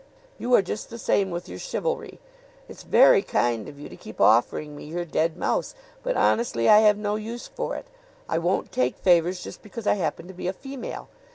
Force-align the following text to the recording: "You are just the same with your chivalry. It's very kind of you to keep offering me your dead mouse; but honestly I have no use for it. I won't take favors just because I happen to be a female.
"You 0.39 0.55
are 0.55 0.63
just 0.63 0.89
the 0.89 0.97
same 0.97 1.29
with 1.29 1.47
your 1.47 1.59
chivalry. 1.59 2.19
It's 2.67 2.81
very 2.81 3.21
kind 3.21 3.69
of 3.69 3.79
you 3.79 3.87
to 3.87 3.95
keep 3.95 4.19
offering 4.19 4.75
me 4.75 4.85
your 4.85 5.05
dead 5.05 5.37
mouse; 5.37 5.75
but 6.01 6.17
honestly 6.17 6.67
I 6.67 6.79
have 6.79 6.97
no 6.97 7.17
use 7.17 7.45
for 7.47 7.75
it. 7.75 7.85
I 8.27 8.39
won't 8.39 8.71
take 8.71 8.97
favors 8.97 9.43
just 9.43 9.61
because 9.61 9.85
I 9.85 9.93
happen 9.93 10.27
to 10.27 10.33
be 10.33 10.47
a 10.47 10.53
female. 10.53 11.07